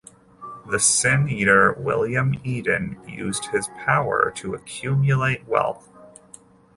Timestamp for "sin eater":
0.79-1.73